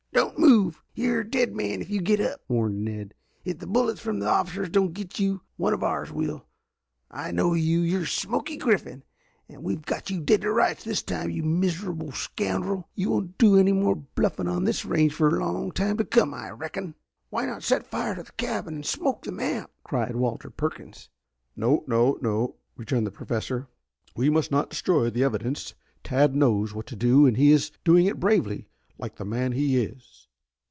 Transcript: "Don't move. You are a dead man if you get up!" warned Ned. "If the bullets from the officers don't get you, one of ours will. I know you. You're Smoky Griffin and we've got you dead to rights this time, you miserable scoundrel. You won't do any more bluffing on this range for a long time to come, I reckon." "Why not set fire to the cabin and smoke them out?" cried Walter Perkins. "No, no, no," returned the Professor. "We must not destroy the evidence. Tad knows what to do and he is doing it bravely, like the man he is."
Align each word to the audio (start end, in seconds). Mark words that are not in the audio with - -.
"Don't 0.13 0.37
move. 0.37 0.81
You 0.93 1.13
are 1.13 1.19
a 1.21 1.29
dead 1.29 1.55
man 1.55 1.81
if 1.81 1.89
you 1.89 2.01
get 2.01 2.19
up!" 2.19 2.41
warned 2.49 2.83
Ned. 2.83 3.13
"If 3.45 3.59
the 3.59 3.67
bullets 3.67 4.01
from 4.01 4.19
the 4.19 4.27
officers 4.27 4.69
don't 4.69 4.93
get 4.93 5.19
you, 5.19 5.41
one 5.55 5.71
of 5.73 5.83
ours 5.83 6.11
will. 6.11 6.45
I 7.09 7.31
know 7.31 7.53
you. 7.53 7.79
You're 7.79 8.05
Smoky 8.05 8.57
Griffin 8.57 9.03
and 9.47 9.63
we've 9.63 9.83
got 9.85 10.09
you 10.09 10.19
dead 10.19 10.41
to 10.41 10.51
rights 10.51 10.83
this 10.83 11.01
time, 11.01 11.29
you 11.29 11.43
miserable 11.43 12.11
scoundrel. 12.11 12.89
You 12.95 13.09
won't 13.11 13.37
do 13.37 13.57
any 13.57 13.71
more 13.71 13.95
bluffing 13.95 14.47
on 14.47 14.65
this 14.65 14.83
range 14.83 15.13
for 15.13 15.27
a 15.27 15.39
long 15.39 15.71
time 15.71 15.97
to 15.97 16.03
come, 16.05 16.33
I 16.33 16.49
reckon." 16.49 16.95
"Why 17.29 17.45
not 17.45 17.63
set 17.63 17.85
fire 17.85 18.15
to 18.15 18.23
the 18.23 18.31
cabin 18.33 18.75
and 18.75 18.85
smoke 18.85 19.23
them 19.23 19.39
out?" 19.39 19.71
cried 19.83 20.15
Walter 20.15 20.49
Perkins. 20.49 21.09
"No, 21.55 21.83
no, 21.87 22.17
no," 22.21 22.55
returned 22.75 23.07
the 23.07 23.11
Professor. 23.11 23.67
"We 24.15 24.29
must 24.29 24.51
not 24.51 24.69
destroy 24.71 25.09
the 25.09 25.23
evidence. 25.23 25.73
Tad 26.03 26.35
knows 26.35 26.73
what 26.73 26.87
to 26.87 26.95
do 26.95 27.25
and 27.25 27.37
he 27.37 27.51
is 27.51 27.71
doing 27.85 28.05
it 28.05 28.19
bravely, 28.19 28.67
like 28.97 29.15
the 29.15 29.25
man 29.25 29.53
he 29.53 29.81
is." 29.83 30.27